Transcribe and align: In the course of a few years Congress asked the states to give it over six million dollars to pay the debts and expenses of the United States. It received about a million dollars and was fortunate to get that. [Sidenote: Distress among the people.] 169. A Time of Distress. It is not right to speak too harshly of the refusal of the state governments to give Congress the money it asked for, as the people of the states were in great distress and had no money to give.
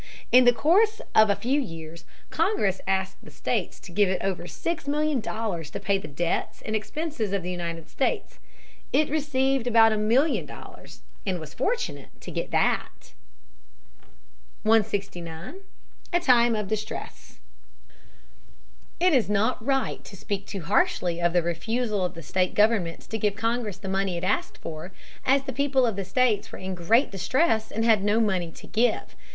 In 0.31 0.45
the 0.45 0.51
course 0.51 0.99
of 1.13 1.29
a 1.29 1.35
few 1.35 1.61
years 1.61 2.05
Congress 2.31 2.81
asked 2.87 3.17
the 3.21 3.29
states 3.29 3.79
to 3.81 3.91
give 3.91 4.09
it 4.09 4.19
over 4.23 4.47
six 4.47 4.87
million 4.87 5.19
dollars 5.19 5.69
to 5.69 5.79
pay 5.79 5.99
the 5.99 6.07
debts 6.07 6.63
and 6.63 6.75
expenses 6.75 7.31
of 7.33 7.43
the 7.43 7.51
United 7.51 7.87
States. 7.87 8.39
It 8.91 9.11
received 9.11 9.67
about 9.67 9.91
a 9.91 9.99
million 9.99 10.47
dollars 10.47 11.03
and 11.23 11.39
was 11.39 11.53
fortunate 11.53 12.19
to 12.21 12.31
get 12.31 12.49
that. 12.49 13.13
[Sidenote: 14.63 14.63
Distress 14.63 14.65
among 14.65 14.79
the 14.81 14.89
people.] 14.89 15.29
169. 15.29 15.55
A 16.13 16.19
Time 16.19 16.55
of 16.55 16.67
Distress. 16.67 17.39
It 18.99 19.13
is 19.13 19.29
not 19.29 19.63
right 19.63 20.03
to 20.03 20.17
speak 20.17 20.47
too 20.47 20.61
harshly 20.61 21.21
of 21.21 21.31
the 21.31 21.43
refusal 21.43 22.03
of 22.03 22.15
the 22.15 22.23
state 22.23 22.55
governments 22.55 23.05
to 23.05 23.19
give 23.19 23.35
Congress 23.35 23.77
the 23.77 23.87
money 23.87 24.17
it 24.17 24.23
asked 24.23 24.57
for, 24.57 24.91
as 25.27 25.43
the 25.43 25.53
people 25.53 25.85
of 25.85 25.95
the 25.95 26.03
states 26.05 26.51
were 26.51 26.57
in 26.57 26.73
great 26.73 27.11
distress 27.11 27.71
and 27.71 27.85
had 27.85 28.03
no 28.03 28.19
money 28.19 28.49
to 28.51 28.65
give. 28.65 29.15